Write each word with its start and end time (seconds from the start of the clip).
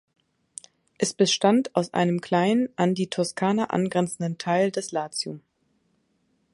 Es 0.97 1.13
bestand 1.13 1.75
aus 1.75 1.93
einem 1.93 2.21
kleinen, 2.21 2.69
an 2.75 2.95
die 2.95 3.05
Toskana 3.11 3.65
angrenzenden 3.65 4.39
Teil 4.39 4.71
des 4.71 4.91
Latium. 4.91 5.41